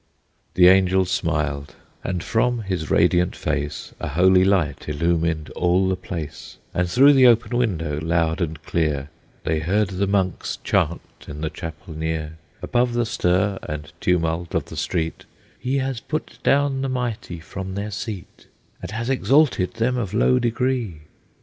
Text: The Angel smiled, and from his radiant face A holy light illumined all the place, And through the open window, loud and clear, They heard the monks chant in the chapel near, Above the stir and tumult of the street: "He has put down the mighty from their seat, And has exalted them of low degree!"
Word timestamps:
The 0.55 0.67
Angel 0.67 1.05
smiled, 1.05 1.75
and 2.03 2.23
from 2.23 2.63
his 2.63 2.89
radiant 2.89 3.35
face 3.35 3.93
A 3.99 4.07
holy 4.07 4.43
light 4.43 4.89
illumined 4.89 5.51
all 5.51 5.87
the 5.87 5.95
place, 5.95 6.57
And 6.73 6.89
through 6.89 7.13
the 7.13 7.27
open 7.27 7.55
window, 7.55 7.99
loud 8.01 8.41
and 8.41 8.59
clear, 8.63 9.11
They 9.43 9.59
heard 9.59 9.89
the 9.89 10.07
monks 10.07 10.57
chant 10.63 11.01
in 11.27 11.41
the 11.41 11.51
chapel 11.51 11.93
near, 11.93 12.39
Above 12.63 12.93
the 12.95 13.05
stir 13.05 13.59
and 13.61 13.93
tumult 14.01 14.55
of 14.55 14.65
the 14.65 14.75
street: 14.75 15.25
"He 15.59 15.77
has 15.77 15.99
put 15.99 16.39
down 16.41 16.81
the 16.81 16.89
mighty 16.89 17.39
from 17.39 17.75
their 17.75 17.91
seat, 17.91 18.47
And 18.81 18.89
has 18.89 19.07
exalted 19.07 19.75
them 19.75 19.97
of 19.97 20.15
low 20.15 20.39
degree!" 20.39 21.01